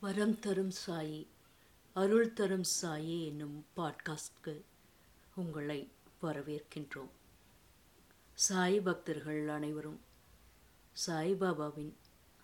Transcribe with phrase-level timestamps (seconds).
[0.00, 1.26] வரம் தரும் சாயி
[1.92, 4.62] அருள் தரும் சாயி என்னும் பாட்காஸ்ட்க்கு
[5.34, 5.90] உங்களை
[6.22, 7.10] வரவேற்கின்றோம்.
[8.34, 10.00] சாய் பக்தர்கள் அனைவரும்
[11.06, 11.92] சாய்பாபாவின்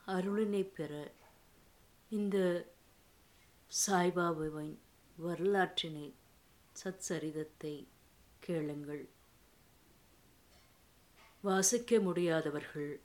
[0.06, 1.12] அருளினை பெற
[2.10, 2.66] இந்த
[3.86, 4.78] சாய்பாபாவின்
[5.18, 6.12] வரலாற்றினை
[6.84, 7.86] சச்சரிதத்தை
[8.40, 9.08] கேளுங்கள்.
[11.40, 13.00] வாசிக்க முடியாதவர்கள்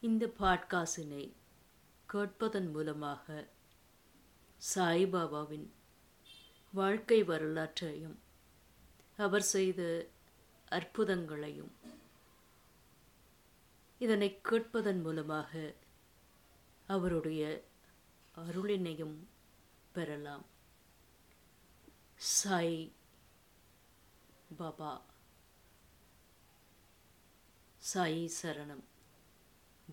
[0.00, 1.32] இந்த பாட்காசினை
[2.12, 3.26] கேட்பதன் மூலமாக
[4.74, 5.66] சாய்பாபாவின்
[6.72, 8.16] வாழ்க்கை வரலாற்றையும்
[9.24, 9.80] அவர் செய்த
[10.70, 11.72] அற்புதங்களையும்
[13.98, 15.52] இதனை கேட்பதன் மூலமாக
[16.86, 17.42] அவருடைய
[18.34, 19.16] அருளினையும்
[19.92, 20.46] பெறலாம்.
[22.34, 22.78] சாய்
[24.56, 24.92] பாபா
[27.82, 28.84] சாயி சரணம்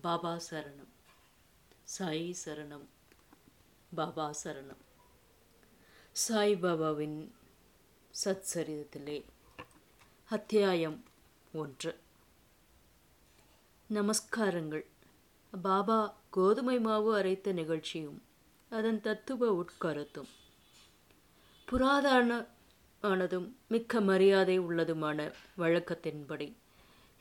[0.02, 0.92] பாபா சரணம்.
[1.98, 2.86] சாயி சரணம்.
[3.94, 4.84] பாபா சரணம்.
[6.12, 7.30] சாய் பாபாவின்
[8.24, 9.24] சச்சரிதத்திலே.
[10.24, 11.04] அத்தியாயம்
[11.52, 11.98] ஒன்று.
[13.90, 14.84] நமஸ்காரங்கள்.
[15.62, 18.22] பாபா கோதுமை மாவு அரைத்த நிகழ்ச்சியும்
[18.68, 20.28] அதன் தத்துவ உட்கருத்தும்.
[21.72, 22.46] புராதான
[23.00, 26.56] ஆனதும் மிக்க மரியாதை உள்ளதுமான வழக்கத்தின்படி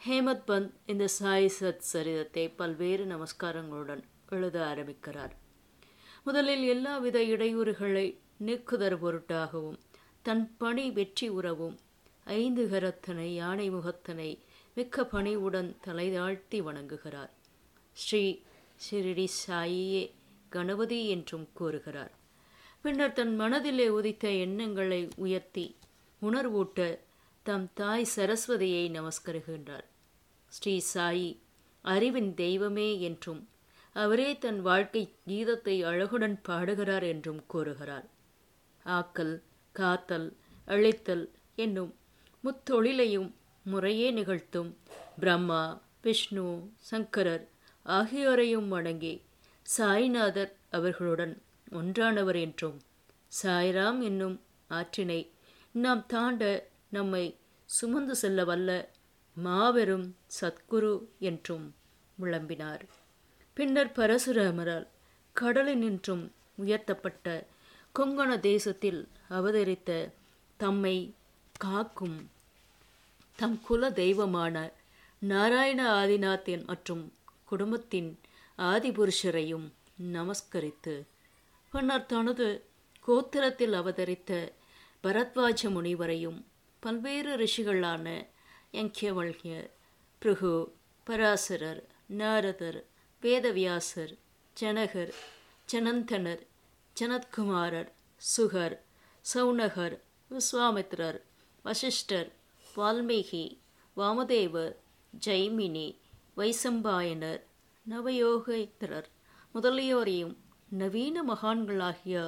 [0.07, 5.33] ஹேமத் பந்த் இந்த சாய் சத் சரிதத்தை பல்வேறு நமஸ்காரங்களுடன் எழுத ஆரம்பிக்கிறார்.
[6.23, 9.79] முதலில் எல்லாவித இடையூறுகளை நீக்குதர் பொருட்டாகவும்
[10.21, 11.79] தன் பணி வெற்றி உறவும்
[12.23, 17.29] ஐந்து கரத்தனை யானை முகத்தனை மிக்க பணிவுடன் தலை தாழ்த்தி வணங்குகிறார்.
[17.93, 18.41] ஸ்ரீ
[18.85, 20.11] ஷிரடி சாயியே
[20.49, 22.11] கணபதி என்றும் கூறுகிறார்.
[22.81, 25.75] பின்னர் தன் மனதிலே உதித்த எண்ணங்களை உயர்த்தி
[26.21, 26.99] உணர்வூட்ட
[27.43, 29.85] தம் தாய் சரஸ்வதியை நமஸ்கருகின்றார்.
[30.47, 31.39] ஸ்ரீ சாயி
[31.81, 33.47] அறிவின் தெய்வமே என்றும்
[33.95, 38.07] அவரே தன் வாழ்க்கை கீதத்தை அழகுடன் பாடுகிறார் என்றும் கூறுகிறார்.
[38.85, 39.35] ஆக்கல்
[39.75, 40.27] காத்தல்
[40.67, 41.91] அழித்தல் என்னும்
[42.43, 43.29] முத்தொழிலையும்
[43.65, 44.71] முறையே நிகழ்த்தும்
[45.19, 45.63] பிரம்மா
[46.01, 46.45] விஷ்ணு
[46.89, 47.45] சங்கரர்
[47.85, 49.13] ஆகியோரையும் வணங்கி
[49.65, 51.33] சாய்நாதர் அவர்களுடன்
[51.71, 52.77] ஒன்றானவர் என்றும்
[53.41, 54.37] சாய்ராம் என்னும்
[54.69, 55.21] ஆற்றினை
[55.75, 56.43] நாம் தாண்ட
[56.89, 57.23] நம்மை
[57.69, 58.69] சுமந்து செல்ல வல்ல
[59.37, 60.07] மாபெரும்
[60.41, 61.65] சத்குரு என்றும்
[62.17, 62.83] விளம்பினார்.
[63.57, 64.87] பின்னர் பரசுராமரால்
[65.35, 66.23] கடலினின்றும்
[66.57, 67.27] உயர்த்தப்பட்ட
[67.95, 69.91] கொங்கண தேசத்தில் அவதரித்த
[70.59, 70.97] தம்மை
[71.55, 72.17] காக்கும்
[73.39, 74.55] தம் குல தெய்வமான
[75.21, 77.03] நாராயண ஆதிநாத்தின் மற்றும்
[77.45, 78.09] குடும்பத்தின்
[78.59, 79.67] ஆதிபுருஷரையும்
[80.11, 80.95] நமஸ்கரித்து
[81.73, 82.47] பின்னர் தனது
[83.07, 84.31] கோத்திரத்தில் அவதரித்த
[85.03, 86.39] பரத்வாஜ முனிவரையும்
[86.83, 88.07] பல்வேறு ரிஷிகளான
[88.73, 89.67] யங்கியவல்யர்
[90.21, 90.53] பிருகு
[91.07, 91.81] பராசரர்
[92.17, 92.79] நாரதர்
[93.25, 94.11] வேதவியாசர்
[94.57, 95.13] ஜனகர்
[95.69, 96.41] ஜனந்தனர்
[96.97, 97.89] ஜனத்குமாரர்
[98.21, 98.75] சுகர்
[99.25, 99.95] சௌனகர்
[100.31, 101.17] விஸ்வாமித்ரர்
[101.65, 102.29] வசிஷ்டர்
[102.75, 103.45] வால்மீகி
[103.97, 104.75] வாமதேவர்
[105.13, 105.87] ஜெய்மினி
[106.37, 107.41] வைசம்பாயனர்
[107.85, 109.09] நவயோகேந்திரர்
[109.55, 110.35] முதலியோரையும்
[110.73, 112.19] நவீன மகான்களாகிய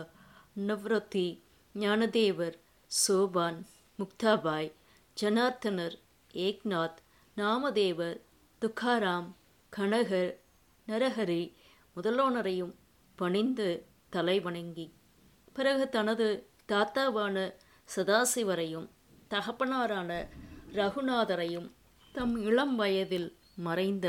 [0.68, 1.28] நவ்ரத்தி
[1.76, 2.58] ஞானதேவர்
[2.92, 3.62] சோபான்
[4.00, 4.72] முக்தாபாய்
[5.18, 5.96] ஜனார்த்தனர்
[6.34, 7.00] ஏக்நாத்
[7.38, 8.20] நாமதேவர்
[8.62, 9.30] துக்காராம்
[9.74, 10.34] கனகர்
[10.88, 11.42] நரஹரி
[11.96, 12.74] முதலோனரையும்
[13.18, 13.68] பணிந்து
[14.10, 14.86] தலை வணங்கி
[15.54, 16.28] பிறகு தனது
[16.72, 17.38] தாத்தாவான
[17.90, 18.88] சதாசிவரையும்
[19.32, 20.12] தகப்பனாரான
[20.76, 21.68] ரகுநாதரையும்
[22.16, 24.08] தம் இளம் வயதில் மறைந்த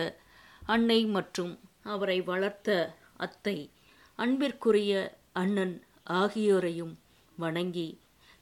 [0.67, 1.53] அன்னை மற்றும்
[1.85, 2.71] அவரை வளர்த்த
[3.17, 3.57] அத்தை
[4.19, 4.93] அன்பிற்குரிய
[5.33, 5.75] அண்ணன்
[6.13, 6.95] ஆகியோரையும்
[7.39, 7.89] வணங்கி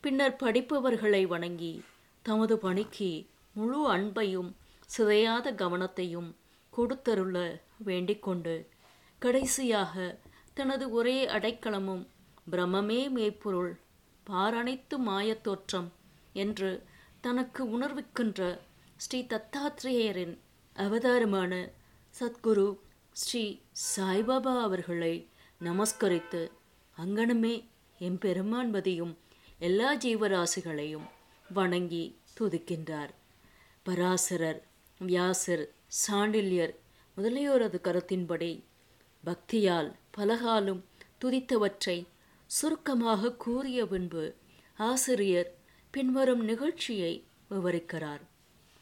[0.04, 1.72] பின்னர் படிப்பவர்களை வணங்கி
[2.24, 3.10] தமது பணிக்கு
[3.54, 4.50] முழு அன்பையும்
[4.90, 6.28] சிதையாத கவனத்தையும்
[6.76, 8.68] கொடுத்தருள வேண்டிக்கொண்டு
[9.18, 10.18] கடைசியாக
[10.54, 12.08] தனது ஒரே அடைக்கலமும்
[12.50, 13.80] பிரமமே மேய்ப்பொருள்
[14.26, 15.88] பாரனைத்து மாயத்தோற்றம்
[16.32, 16.82] என்று
[17.20, 18.58] தனக்கு உணர்விக்கின்ற
[18.96, 20.38] ஸ்ரீ தத்தாத்ரேயரின்
[20.76, 21.52] அவதாரமான
[22.20, 22.78] சத்குரு
[23.12, 23.60] ஸ்ரீ
[23.96, 26.50] சாய்பாபா அவர்களை நமஸ்கரித்து
[26.96, 27.54] அங்கனமே
[28.00, 29.14] எம்பெருமான்பதியும்
[29.58, 31.06] எல்லா ஜீவராசிகளையும்
[31.52, 32.04] வணங்கி
[32.40, 33.12] துதிக்கின்றார்.
[33.86, 34.60] பராசரர்
[35.00, 36.74] வியாசர் சாண்டில்யர்
[37.16, 38.64] முதலியோரது கருத்தின்படி
[39.24, 40.82] பக்தியால் பலகாலும்
[41.24, 42.06] துதித்தவற்றை
[42.46, 44.34] சுருக்கமாக கூறிய பின்பு
[44.76, 45.54] ஆசிரியர்
[45.90, 48.20] பின்வரும் நிகழ்ச்சியை விவரிக்கிறார்.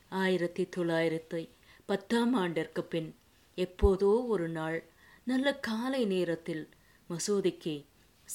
[0.08, 1.48] ஆயிரத்தி தொள்ளாயிரத்தி
[1.84, 3.14] பத்தாம் ஆண்டிற்கு பின்
[3.56, 4.78] எப்போதோ ஒரு நாள்
[5.24, 6.68] நல்ல காலை நேரத்தில்
[7.10, 7.84] மசூதிக்கு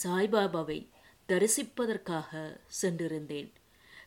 [0.03, 0.89] சாய்பாபாவை
[1.27, 3.49] தரிசிப்பதற்காக சென்றிருந்தேன்.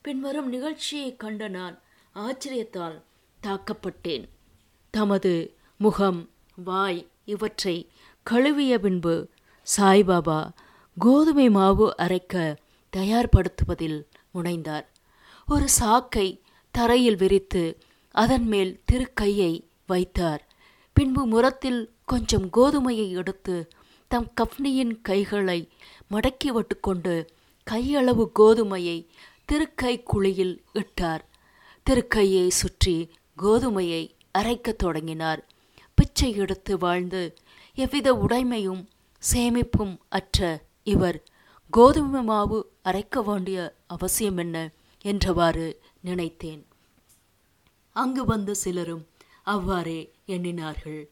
[0.03, 1.81] பின்வரும் நிகழ்ச்சியை கண்ட நான்
[2.15, 3.03] ஆச்சரியத்தால்
[3.43, 4.29] தாக்கப்பட்டேன்.
[4.95, 7.77] தமது முகம் வாய் இவற்றை
[8.23, 9.15] கழுவிய பின்பு
[9.77, 10.41] சாய்பாபா
[10.97, 12.35] கோதுமை மாவு அரைக்க
[12.97, 13.99] தயார்படுத்துவதில்
[14.35, 14.87] முனைந்தார்.
[15.49, 16.27] ஒரு சாக்கை
[16.71, 17.65] தரையில் விரித்து
[18.15, 19.53] அதன் மேல் திருக்கையை
[19.87, 20.43] வைத்தார்.
[20.97, 23.57] பின்பு முரத்தில் கொஞ்சம் கோதுமையை எடுத்து
[24.09, 25.69] தம் கப்னியின் கைகளை
[26.11, 27.15] மடக்கி விட்டுக்கொண்டு
[27.67, 28.99] கையளவு கோதுமையை
[29.53, 31.25] திருக்கை குழியில் இட்டார்.
[31.87, 34.03] திருக்கையை சுற்றி கோதுமையை
[34.39, 35.49] அரைக்கத் தொடங்கினார்.
[35.95, 37.37] பிச்சை எடுத்து வாழ்ந்து
[37.75, 38.83] எவ்வித உடைமையும்
[39.33, 41.23] சேமிப்பும் அற்ற இவர்
[41.71, 44.73] கோதுமை மாவு அரைக்க வேண்டிய அவசியம் என்ன
[45.05, 46.67] என்றவாறு நினைத்தேன்.
[47.93, 49.07] அங்கு வந்த சிலரும்
[49.43, 51.03] அவ்வாறே எண்ணினார்கள்.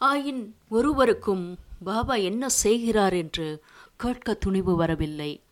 [0.00, 3.62] ஆயின் ஒருவருக்கும் பாபா என்ன செய்கிறார் என்று
[3.96, 5.42] கேட்க துணிவு வரவில்லை.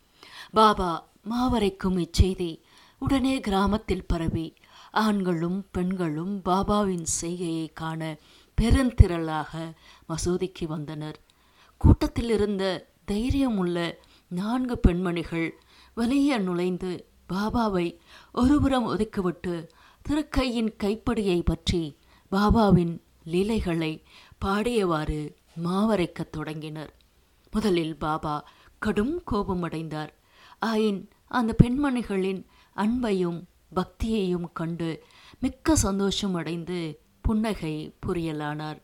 [0.51, 2.61] பாபா மாவரைக்கும் இச்செய்தி
[2.99, 4.53] உடனே கிராமத்தில் பரவி
[4.91, 8.17] ஆண்களும் பெண்களும் பாபாவின் செய்கையை காண
[8.61, 9.73] பெருந்திரளாக
[10.09, 11.19] மசூதிக்கு வந்தனர்.
[11.77, 13.93] கூட்டத்தில் இருந்த தைரியமுள்ள
[14.27, 15.59] நான்கு பெண்மணிகள்
[15.95, 17.97] வெளியே நுழைந்து பாபாவை
[18.33, 19.69] ஒருபுறம் ஒதுக்கிவிட்டு
[20.09, 21.97] திருக்கையின் கைப்படியை பற்றி
[22.31, 24.03] பாபாவின் லீலைகளை
[24.45, 26.93] பாடியவாறு மாவரைக்கத் தொடங்கினர்.
[27.51, 28.49] முதலில் பாபா
[28.79, 30.09] கடும் கோபமடைந்தார்.
[30.65, 32.45] ஆயின் அந்த பெண்மணிகளின்
[32.75, 33.43] அன்பையும்
[33.75, 34.89] பக்தியையும் கண்டு
[35.39, 36.79] மிக்க சந்தோஷம் அடைந்து
[37.21, 37.75] புன்னகை
[38.05, 38.79] புரியலானார்.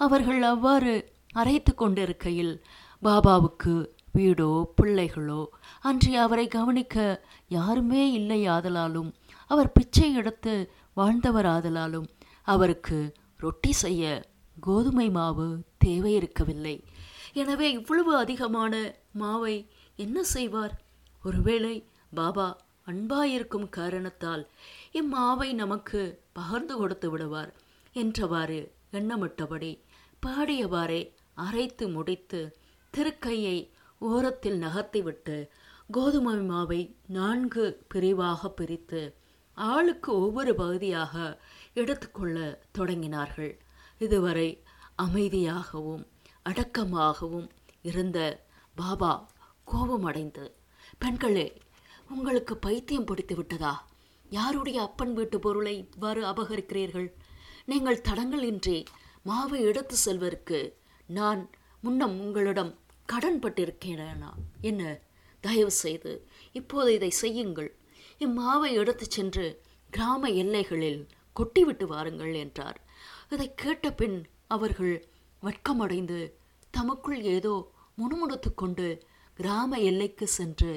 [0.00, 0.94] அவர்கள் அவ்வாறு
[1.32, 2.54] அரைத்து கொண்டிருக்கையில்
[3.02, 3.74] பாபாவுக்கு
[4.14, 5.42] வீடோ பிள்ளைகளோ?
[5.80, 9.10] அன்றி அவரை கவனிக்க யாருமே இல்லையாதலாலும்
[9.50, 10.54] அவர் பிச்சை எடுத்து
[10.96, 12.08] வாழ்ந்தவராதலாலும்
[12.46, 12.98] அவருக்கு
[13.36, 14.04] ரொட்டி செய்ய
[14.56, 15.46] கோதுமை மாவு
[15.78, 16.74] தேவை இருக்கவில்லை
[17.32, 18.74] எனவே இவ்வளவு அதிகமான
[19.20, 19.56] மாவை
[19.98, 20.74] என்ன செய்வார்?
[21.24, 21.74] ஒருவேளை
[22.14, 22.46] பாபா
[22.90, 24.44] அன்பாயிருக்கும் காரணத்தால்
[24.92, 26.02] இம்மாவை நமக்கு
[26.32, 27.52] பகிர்ந்து கொடுத்து விடுவார்
[27.94, 28.60] என்றவாறு
[28.92, 29.72] எண்ணமிட்டபடி
[30.26, 31.02] பாடியவாறே
[31.34, 32.40] அரைத்து முடித்து
[32.96, 33.58] திருக்கையை
[33.98, 35.36] ஓரத்தில் நகர்த்திவிட்டு
[35.90, 39.00] கோதுமை மாவை நான்கு பிரிவாக பிரித்து
[39.56, 41.14] ஆளுக்கு ஒவ்வொரு பகுதியாக
[41.74, 43.58] எடுத்துக்கொள்ள தொடங்கினார்கள்.
[43.98, 44.62] இதுவரை
[45.02, 46.04] அமைதியாகவும்
[46.48, 47.48] அடக்கமாகவும்
[47.82, 48.18] இருந்த
[48.76, 49.12] பாபா
[49.64, 50.44] கோபமடைந்து
[50.98, 51.46] பெண்களே
[52.14, 53.72] உங்களுக்கு பைத்தியம் பிடித்து விட்டதா?
[54.30, 57.08] யாருடைய அப்பன் வீட்டு பொருளை இவ்வாறு அபகரிக்கிறீர்கள்?
[57.64, 58.78] நீங்கள் தடங்களின்றி
[59.26, 60.58] மாவை எடுத்து செல்வதற்கு
[61.08, 62.72] நான் முன்னம் உங்களிடம்
[63.06, 64.30] கடன் பட்டிருக்கிறேனா?
[64.60, 64.82] என்ன?
[65.40, 66.12] தயவு செய்து
[66.52, 67.70] இப்போது இதை செய்யுங்கள்.
[68.18, 69.46] இம்மாவை எடுத்து சென்று
[69.90, 71.00] கிராம எல்லைகளில்
[71.36, 72.78] கொட்டிவிட்டு வாருங்கள் என்றார்.
[73.30, 74.94] இதை கேட்ட பின் அவர்கள்
[75.42, 76.20] வெட்கமடைந்து
[76.70, 77.54] தமக்குள் ஏதோ
[77.98, 78.86] முணுமுணுத்து கொண்டு
[79.36, 80.72] கிராம எல்லைக்கு சென்று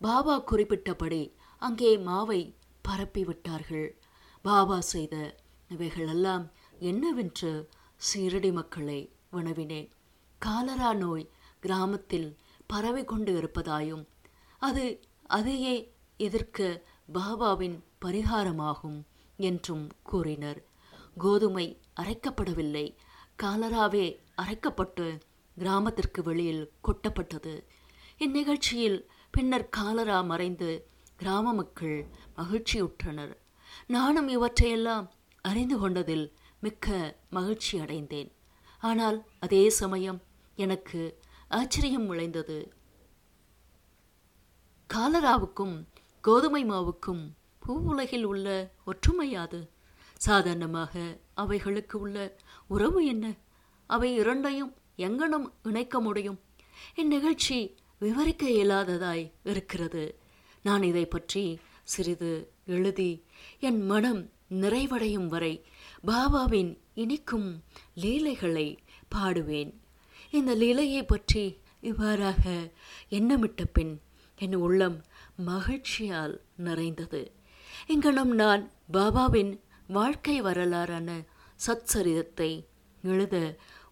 [0.00, 1.22] பாபா குறிப்பிட்டபடி
[1.62, 2.40] அங்கே மாவை
[2.82, 3.88] பரப்பி விட்டார்கள்.
[4.44, 5.14] பாபா செய்த
[5.68, 6.44] இவைகளெல்லாம்
[6.78, 7.52] என்னவென்று
[8.00, 9.00] சீரடி மக்களை
[9.32, 9.88] வினவினேன்.
[10.38, 11.30] காலரா நோய்
[11.60, 12.28] கிராமத்தில்
[12.66, 14.04] பரவி கொண்டு இருப்பதாயும்
[14.62, 14.84] அது
[15.22, 15.74] அதையே
[16.16, 19.00] எதிர்க்க பாபாவின் பரிகாரமாகும்
[19.36, 20.60] என்றும் கூறினர்.
[21.18, 21.66] கோதுமை
[22.00, 22.86] அரைக்கப்படவில்லை.
[23.42, 24.06] காலராவே
[24.42, 25.06] அரைக்கப்பட்டு
[25.56, 27.54] கிராமத்திற்கு வெளியில் கொட்டப்பட்டது.
[28.20, 32.06] இந்நிகழ்ச்சியில் பின்னர் காலரா மறைந்து கிராம மக்கள்
[32.36, 33.34] மகிழ்ச்சியுற்றனர்.
[33.86, 35.10] நானும் இவற்றையெல்லாம்
[35.42, 38.30] அறிந்து கொண்டதில் மிக்க மகிழ்ச்சி அடைந்தேன்.
[38.82, 40.20] ஆனால் அதே சமயம்
[40.56, 42.72] எனக்கு ஆச்சரியம் விளைந்தது.
[44.90, 45.76] காலராவுக்கும்
[46.20, 47.22] கோதுமை மாவுக்கும்
[47.66, 49.68] பூவுலகில் உள்ள ஒற்றுமையாது
[50.14, 53.34] சாதாரணமாக அவைகளுக்கு உள்ள உறவு என்ன?
[53.86, 56.40] அவை இரண்டையும் எங்கனம் இணைக்க முடியும்?
[56.94, 60.18] இந்நிகழ்ச்சி விவரிக்க இயலாததாய் இருக்கிறது.
[60.62, 62.32] நான் இதை பற்றி சிறிது
[62.66, 63.24] எழுதி
[63.58, 65.54] என் மனம் நிறைவடையும் வரை
[66.06, 67.48] பாபாவின் இனிக்கும்
[67.94, 68.68] லீலைகளை
[69.14, 69.72] பாடுவேன்.
[70.30, 71.44] இந்த லீலையை பற்றி
[71.80, 72.44] இவ்வாறாக
[73.10, 73.94] எண்ணமிட்ட பின்
[74.38, 74.98] என் உள்ளம்
[75.46, 77.22] மகிழ்ச்சியால் நிறைந்தது.
[77.86, 78.62] இங்கனம் நான்
[78.92, 79.52] பாபாவின்
[79.86, 81.10] வாழ்க்கை வரலாறான
[81.66, 82.50] சத்சரிதத்தை
[83.02, 83.36] எழுத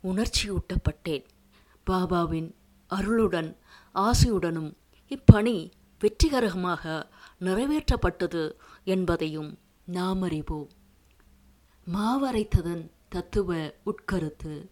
[0.05, 1.25] உணர்ச்சியூட்டப்பட்டேன்.
[1.87, 2.51] பாபாவின்
[2.91, 3.51] அருளுடன்
[3.97, 4.77] ஆசையுடனும்
[5.09, 7.09] இப்பணி வெற்றிகரமாக
[7.41, 8.53] நிறைவேற்றப்பட்டது
[8.85, 10.69] என்பதையும் நாம் அறிவோம்.
[11.95, 14.71] மாவரைத்ததன் தத்துவ உட்கருத்து.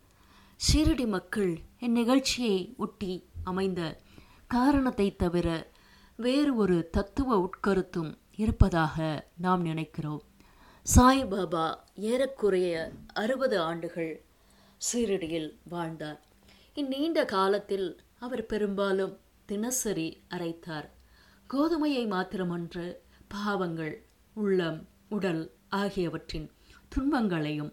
[0.56, 4.00] ஷீரடி மக்கள் இந்நிகழ்ச்சியை ஒட்டி அமைந்த
[4.46, 5.70] காரணத்தை தவிர
[6.16, 10.22] வேறு ஒரு தத்துவ உட்கருத்தும் இருப்பதாக நாம் நினைக்கிறோம்.
[10.96, 14.24] சாய்பாபா ஏறக்குறைய அறுபது ஆண்டுகள்
[14.92, 16.20] சீரடியில் வாழ்ந்தார்.
[16.74, 20.88] இந்நீண்ட காலத்தில் அவர் பெரும்பாலும் தினசரி அரைத்தார்.
[21.54, 22.96] கோதுமையை மாத்திரமன்று
[23.28, 26.52] பாவங்கள் உள்ளம் உடல் ஆகியவற்றின்
[26.88, 27.72] துன்பங்களையும்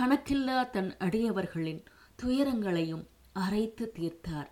[0.00, 1.84] கணக்கில்லா தன் அடியவர்களின்
[2.22, 4.50] துயரங்களையும் அரைத்து தீர்த்தார்.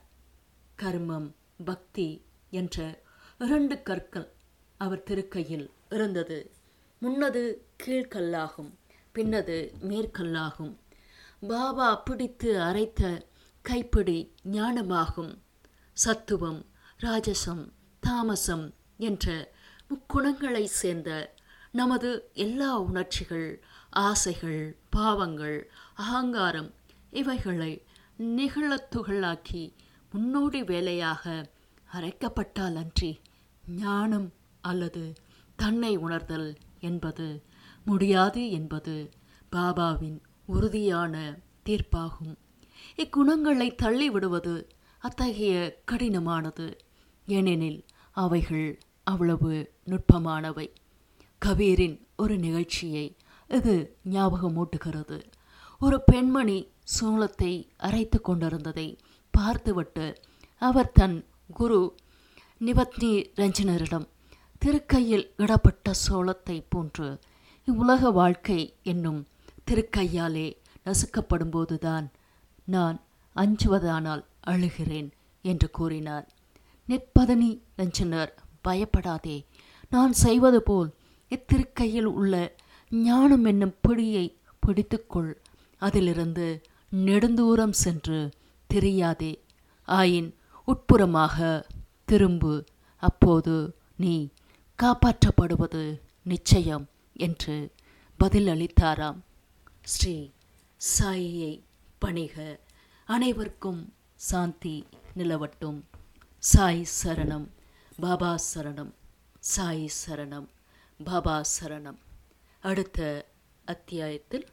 [0.79, 3.03] கர்மம் பக்தி என்ற
[3.39, 4.33] இரண்டு கற்கள்
[4.77, 6.51] அவர் திருக்கையில் இருந்தது.
[6.99, 8.75] முன்னது கீழ்கல்லாகும்
[9.13, 10.77] பின்னது மேற்கல்லாகும்.
[11.41, 13.28] பாபா பிடித்து அரைத்த
[13.69, 14.19] கைப்பிடி
[14.53, 15.33] ஞானமாகும்.
[15.93, 16.61] சத்துவம்
[17.01, 17.65] ராஜசம்
[18.01, 18.67] தாமசம்
[18.99, 19.27] என்ற
[19.89, 21.11] முக்குணங்களை சேர்ந்த
[21.73, 23.49] நமது எல்லா உணர்ச்சிகள்
[23.91, 25.59] ஆசைகள் பாவங்கள்
[25.95, 26.71] அகங்காரம்
[27.11, 27.73] இவைகளை
[28.39, 29.65] நிகழத்துகளாக்கி
[30.13, 31.25] முன்னோடி வேலையாக
[31.93, 33.13] அரைக்கப்பட்டால் அன்றி
[33.77, 34.29] ஞானம்
[34.61, 35.05] அல்லது
[35.57, 37.29] தன்னை உணர்தல் என்பது
[37.85, 38.97] முடியாது என்பது
[39.53, 41.15] பாபாவின் உறுதியான
[41.65, 42.35] தீர்ப்பாகும்.
[42.99, 44.55] இக்குணங்களை தள்ளிவிடுவது
[45.03, 45.55] அத்தகைய
[45.91, 46.67] கடினமானது.
[47.27, 47.85] ஏனெனில்
[48.17, 48.69] அவைகள்
[49.05, 49.53] அவ்வளவு
[49.87, 50.67] நுட்பமானவை.
[51.43, 53.05] கபீரின் ஒரு நிகழ்ச்சியை
[53.51, 53.75] இது
[54.11, 55.19] ஞாபகமூட்டுகிறது.
[55.83, 56.59] ஒரு பெண்மணி
[56.99, 58.89] சோளத்தை அரைத்து கொண்டிருந்ததை
[59.35, 60.07] பார்த்துவிட்டு
[60.63, 61.17] அவர் தன்
[61.53, 61.81] குரு
[62.61, 64.07] நிவத்னி ரஞ்சனரிடம்
[64.59, 67.09] திருக்கையில் இடப்பட்ட சோளத்தை போன்று
[67.69, 69.21] இவ்வுலக வாழ்க்கை என்னும்
[69.71, 70.47] திருக்கையாலே
[70.87, 72.07] நசுக்கப்படும்போதுதான்
[72.75, 72.97] நான்
[73.37, 75.11] அஞ்சுவதானால் அழுகிறேன்
[75.43, 76.27] என்று கூறினார்.
[76.89, 79.37] நெற்பதனி நஞ்சனர் பயப்படாதே.
[79.91, 80.91] நான் செய்வது போல்
[81.31, 82.55] இத்திருக்கையில் உள்ள
[82.91, 84.27] ஞானம் என்னும் பிடியை
[84.61, 85.33] பிடித்துக்கொள்.
[85.79, 86.47] அதிலிருந்து
[86.93, 88.31] நெடுந்தூரம் சென்று
[88.67, 89.33] தெரியாதே.
[89.87, 90.35] ஆயின்
[90.67, 91.65] உட்புறமாக
[92.05, 92.65] திரும்பு.
[92.97, 93.55] அப்போது
[93.97, 94.15] நீ
[94.83, 97.73] காப்பாற்றப்படுவது நிச்சயம் என்று
[98.21, 99.21] பதிலளித்தாராம்.
[99.83, 100.17] ஸ்ரீ
[100.99, 101.55] சாயியை
[101.99, 102.59] பணிக.
[103.05, 104.87] அனைவருக்கும் சாந்தி
[105.17, 105.83] நிலவட்டும்.
[106.39, 107.49] சாய் சரணம்.
[108.01, 108.91] பாபா சரணம்.
[109.39, 110.47] சாய் சரணம்.
[111.05, 111.99] பாபா சரணம்.
[112.61, 113.29] அடுத்த
[113.65, 114.47] அத்தியாயத்தில்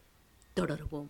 [0.55, 1.07] தொடருவோம்.